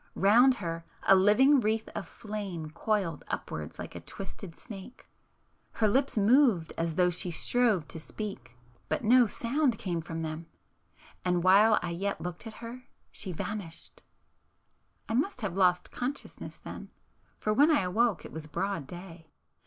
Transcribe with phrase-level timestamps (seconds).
[0.15, 5.07] Round her a living wreath of flame coiled upwards like a twisted snake,...
[5.73, 8.57] her lips moved as though she strove to speak,
[8.89, 14.01] but no sound came from them,——and while I yet looked at her, she vanished!
[15.07, 19.27] I must have lost consciousness then,—for when I awoke it was broad day.